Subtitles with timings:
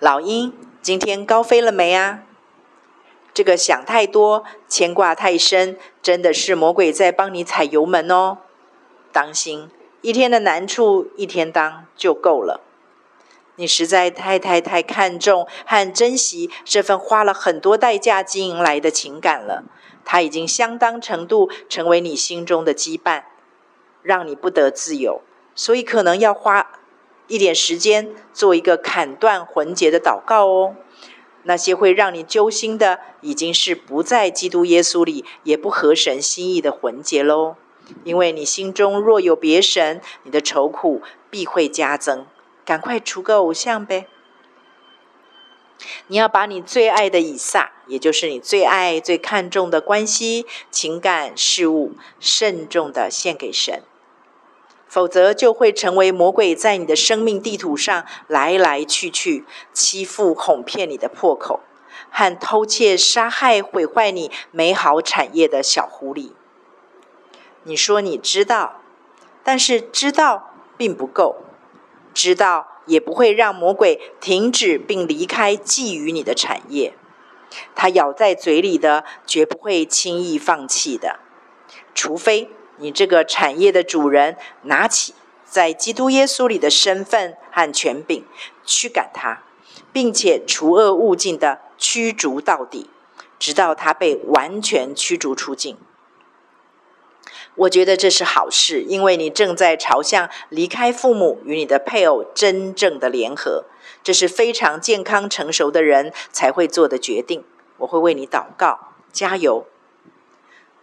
[0.00, 2.22] 老鹰今天高飞了没啊？
[3.34, 8.38] 这个想太多、牵挂太深，真的是魔鬼在帮你踩油门哦。
[9.12, 9.68] 当心，
[10.00, 12.62] 一天的难处一天当就够了。
[13.56, 19.64] 你实在太太太看重和珍惜这份花了很多代价经营来的情感了，
[20.06, 23.24] 它已经相当程度成为你心中的羁绊，
[24.00, 25.20] 让你不得自由。
[25.54, 26.79] 所以可能要花
[27.30, 30.74] 一点时间做一个砍断魂结的祷告哦。
[31.44, 37.54] 那些会让你揪心的，已经是不在基督耶稣里，也不合神心意的魂结喽。
[38.04, 42.26] 因为你心中若有别神，你的愁苦必会加增。
[42.64, 44.06] 赶快除个偶像呗！
[46.08, 53.82] 你要把你最爱的以撒，也就是你最爱、最看重的关系、情感、事物，慎重的献给神。
[54.90, 61.60] 否则就会成为魔鬼在你的生命地图上来来去去欺负、哄骗你的破口，
[62.10, 66.32] 和偷窃、杀害、毁坏你美好产业的小狐狸。
[67.62, 68.80] 你说你知道，
[69.44, 71.36] 但是知道并不够，
[72.12, 76.94] 知道也不会让魔鬼停止并离开觊觎你的产业。
[77.76, 81.20] 他咬在嘴里的绝不会轻易放弃的，
[81.94, 82.50] 除非。
[82.80, 85.14] 你这个产业的主人拿起
[85.44, 88.24] 在基督耶稣里的身份和权柄
[88.64, 89.42] 驱赶他，
[89.92, 92.88] 并且除恶务尽的驱逐到底，
[93.38, 95.76] 直到他被完全驱逐出境。
[97.56, 103.64] 我觉得这是好事，因为你正在朝向离开父母与你的配偶真正的联合，
[104.02, 107.44] 这是非常健康成熟的人才会做的决定。
[107.78, 109.66] 我会为你祷告，加油。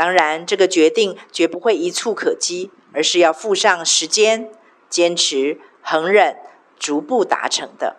[0.00, 4.50] 当然，这个决定绝不会一蹴可及，而是要付上时间、
[4.88, 6.38] 坚持、恒忍，
[6.78, 7.96] 逐步达成的。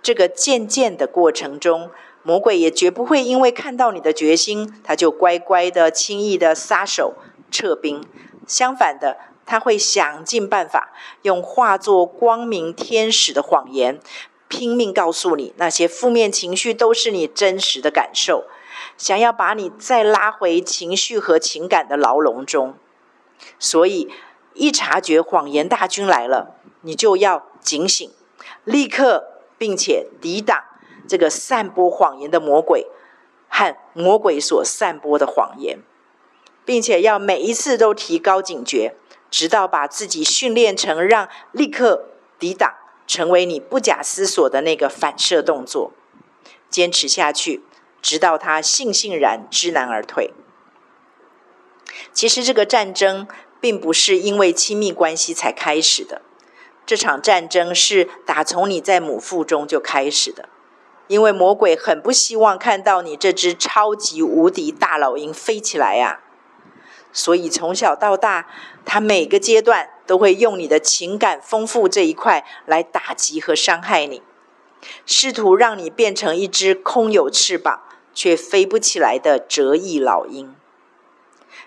[0.00, 1.90] 这个渐渐的过程中，
[2.22, 7.14] 魔鬼也绝不会因为看到你的决心，他就乖乖的、轻易的撒手
[7.50, 8.00] 撤兵。
[8.46, 10.92] 相反的，他会想尽办法，
[11.22, 13.98] 用化作光明天使的谎言，
[14.46, 18.44] 拼命告诉你那些负面情绪都是你真实的感受。
[18.96, 22.74] 想要把你再拉回情绪和情感的牢笼中，
[23.58, 24.08] 所以
[24.54, 28.10] 一察觉谎言大军来了，你就要警醒，
[28.64, 29.24] 立刻
[29.58, 30.62] 并且抵挡
[31.08, 32.86] 这个散播谎言的魔鬼
[33.48, 35.80] 和魔鬼所散播的谎言，
[36.64, 38.94] 并且要每一次都提高警觉，
[39.30, 42.04] 直到把自己训练成让立刻
[42.38, 42.74] 抵挡
[43.06, 45.92] 成为你不假思索的那个反射动作，
[46.70, 47.62] 坚持下去。
[48.02, 50.34] 直到他悻悻然知难而退。
[52.12, 53.26] 其实这个战争
[53.60, 56.20] 并不是因为亲密关系才开始的，
[56.84, 60.48] 这场战争是打从你在母腹中就开始的。
[61.08, 66.20] 因为魔鬼很不希望看到你这只超级无敌大老鹰飞起来呀，
[67.12, 68.48] 所以从小到大，
[68.86, 74.22] 他每个阶段都会用你的情感丰富这一块来打击和伤害你，
[75.04, 77.82] 试图让你变成一只空有翅膀。
[78.14, 80.54] 却飞不起来的折翼老鹰，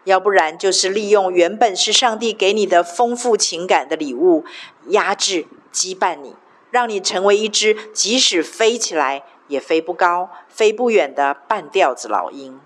[0.03, 4.45] 要不然就是利用原本是上帝给你的丰富情感的礼物，
[4.88, 6.35] 压制、羁绊你，
[6.72, 12.59] 让你成为一只即使飞起来也飞不高、飞不远的半吊子老鹰。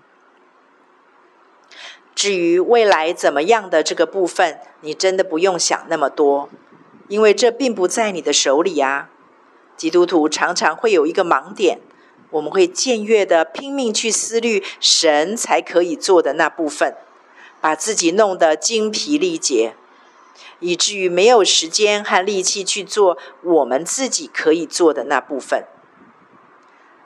[2.14, 6.50] 至于未来怎么样的这个部分，你真的不用想那么多，
[7.08, 9.08] 因为这并不在你的手里啊。
[9.76, 11.80] 基督徒常常会有一个盲点。
[12.30, 16.96] 我们会僭越的拼命去思虑神才可以做的那部分，
[17.60, 19.74] 把自己弄得精疲力竭，
[20.60, 25.64] 以至于没有时间和力气去做我们自己可以做的那部分。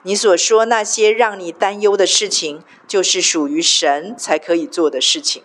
[0.03, 5.41] 你所说那些让你担忧的事情，就是属于神才可以做的事情，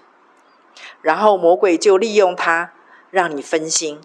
[1.00, 2.74] 然后魔鬼就利用它，
[3.10, 4.02] 让你分心。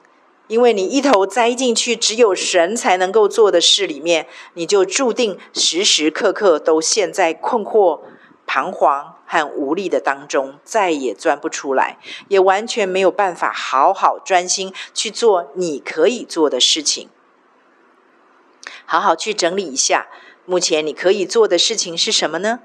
[0.47, 8.01] 因为你一头栽进去只有神才能够做的事里面，你就注定时时刻刻都陷在困惑、
[8.45, 11.97] 彷徨和无力的当中，再也钻不出来，
[12.27, 17.09] 也完全没有办法好好专心去做你可以做的事情。
[18.85, 20.07] 好好去整理一下，
[20.45, 22.59] 目前你可以做的事情是什么呢？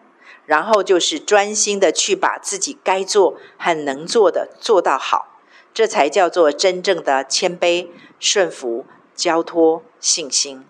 [0.45, 5.30] 然后就是专心的去把自己该做和能做的做到好。
[5.73, 7.89] 这才叫做真正的谦卑、
[8.19, 8.85] 顺服、
[9.15, 10.65] 交托、信心。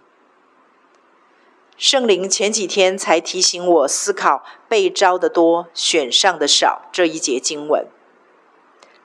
[1.77, 7.87] 圣灵前几天才提醒我思考“被招的多，选上的少”这一节经文。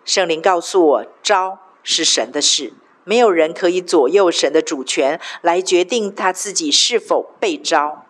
[0.03, 2.73] 圣灵告诉我，招是神的事，
[3.05, 8.05] 没有人可以左右神的主权来决定他自己是否被招。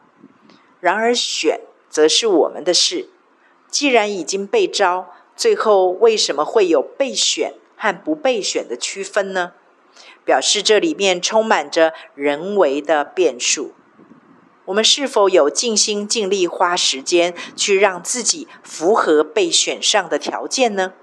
[0.80, 3.10] 然而选则是我们的事。
[3.70, 7.54] 既然已经被招，最后为什么会有被选
[7.86, 9.52] 和不被选的区分呢？
[10.26, 13.74] 表示这里面充满着人为的变数。
[14.66, 20.94] 我们是否有尽心尽力花时间去让自己符合被选上的条件呢？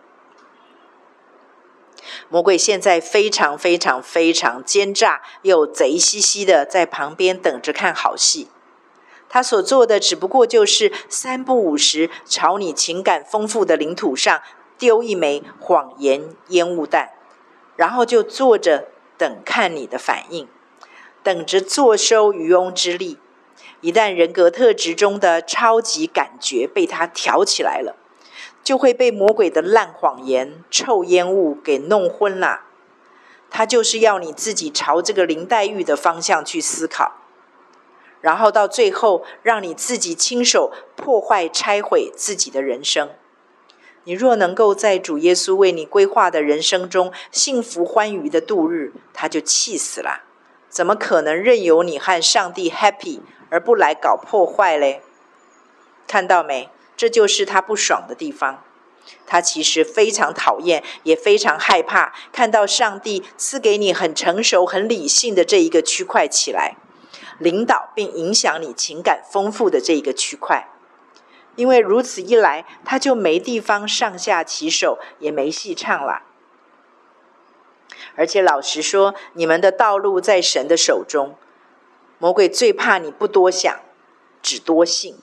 [2.28, 8.48] 魔鬼现在非常非常非常奸诈又贼兮兮的在旁边等着看好戏。
[9.28, 14.42] 他所做的只不过就是三不五时朝你情感丰富的领土上
[14.82, 17.10] 丢一枚谎言烟雾弹，
[17.76, 20.48] 然后就坐着等看你的反应，
[21.22, 23.16] 等着坐收渔翁之利。
[23.80, 27.94] 一旦人格特质中的超级感觉被他挑起来了，
[28.64, 32.62] 就会被魔鬼的烂谎言、臭烟雾给弄昏了。
[33.50, 37.12] 他就是要你自己朝这个林黛玉的方向去思考，
[38.20, 43.10] 然后到最后让你自己亲手破坏、拆毁自己的人生。
[44.04, 50.24] 你若能够在主耶稣为你规划的人生中幸福欢愉的度日，他就气死了。
[50.68, 53.20] 怎么可能任由你和上帝 happy？
[53.50, 55.02] 而不来搞破坏嘞，
[56.08, 56.70] 看到没？
[56.96, 58.64] 这就是他不爽的地方。
[59.26, 66.76] 他其实非常讨厌，也非常害怕看到上帝赐给你很成熟、很理性的这一个区块起来，
[67.38, 70.68] 领导并影响你情感丰富的这一个区块。
[71.56, 76.22] 因为如此一来，他就没地方上下其手，也没戏唱了。
[78.14, 81.36] 而且老实说，你们的道路在神的手中。
[82.18, 83.80] 魔鬼最怕你不多想，
[84.40, 85.16] 只多信。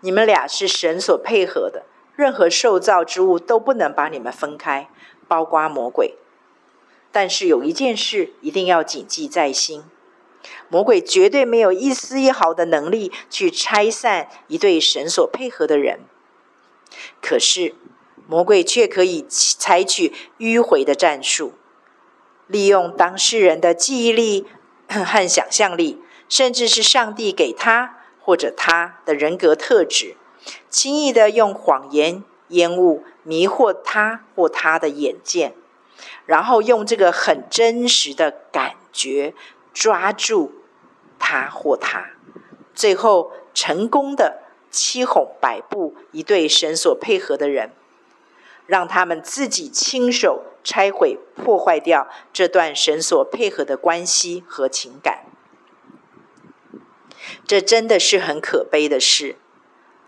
[0.00, 1.84] 你们俩是神所配合的，
[2.14, 4.88] 任何受造之物都不能把你们分开，
[5.26, 6.16] 包括魔鬼。
[7.10, 9.84] 但是有一件事一定要谨记在心：
[10.72, 16.00] 魔鬼绝对没有一丝一毫的能力去拆散一对神所配合的人。
[17.20, 17.74] 可是
[18.26, 21.52] 魔鬼却可以采取迂回的战术，
[22.46, 24.46] 利用当事人的记忆力。
[24.92, 30.16] 和想象力，甚至是上帝给他或者他的人格特质，
[30.68, 35.54] 轻易的用谎言、烟雾迷惑他或他的眼见，
[36.26, 39.32] 然后用这个很真实的感觉
[39.72, 40.52] 抓住
[41.22, 42.10] 他或他，
[42.74, 47.70] 最后成功的七哄百步一对神所配合的人，
[48.66, 50.42] 让他们自己亲手。
[50.64, 55.24] 拆毁、破坏掉这段神所配合的关系和情感，
[57.44, 59.34] 这真的是很可悲的事。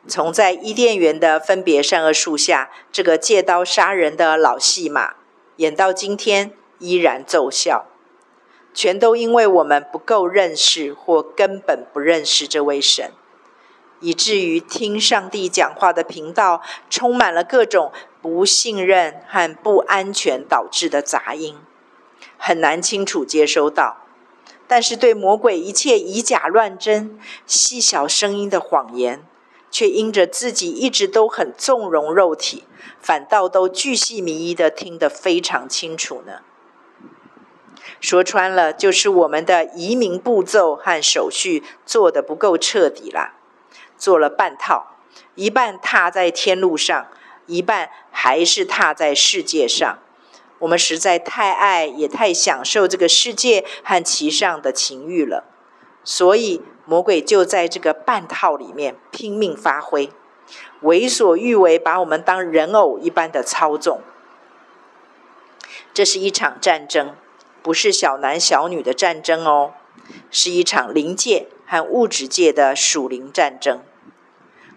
[0.07, 5.15] 从在伊甸园的分别善恶树下，这个借刀杀人的老戏码，
[5.57, 7.87] 演到今天依然奏效，
[8.75, 13.13] 全都因为我们不够认识或根本不认识这位神。
[14.01, 16.61] 以至于听上帝讲话的频道
[16.91, 17.91] 充满了各种
[18.21, 21.57] 不信任和不安全导致的杂音，
[22.37, 23.99] 很难清楚接收到。
[24.67, 29.25] 但是对魔鬼一切以假乱真、细小声音的谎言，
[29.71, 32.65] 却因着自己一直都很纵容肉体，
[33.01, 36.41] 反倒都巨细靡遗的听得非常清楚呢。
[38.01, 43.35] 说穿了，就是我们的移民步骤和手续做得不够彻底啦。
[43.97, 44.97] 做了半套，
[45.35, 47.09] 一半踏在天路上，
[47.47, 49.99] 一半还是踏在世界上。
[50.61, 55.45] 我们实在太爱，也太享受这个世界和其上的情欲了，
[56.03, 60.11] 所以魔鬼就在这个半套里面拼命发挥，
[60.81, 64.01] 为所欲为，把我们当人偶一般的操纵。
[65.93, 67.15] 这是一场战争，
[67.65, 69.73] 不是小男小女的战争哦。
[70.31, 73.81] 是一场灵界和物质界的属灵战争。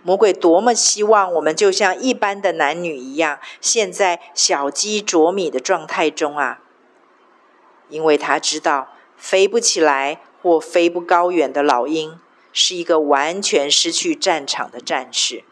[0.01, 6.61] 魔鬼多么希望我们就像一般的男女一样，陷在小鸡啄米的状态中啊！
[7.89, 12.17] 因为他知道飞不起来或飞不高远的老鹰
[12.53, 15.43] 是一个完全失去战场的战士。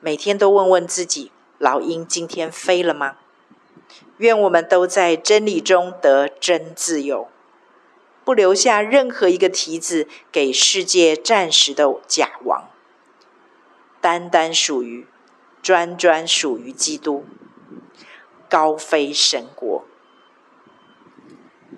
[0.00, 3.18] 每天都问问自己：老鹰今天飞了吗？
[4.18, 7.28] 愿我们都在真理中得真自由。
[8.24, 12.70] 不留下任何一个蹄子给世界暂时的假王，
[14.00, 15.08] 单单属于、
[15.60, 17.24] 专专属于基督，
[18.48, 19.81] 高飞神国。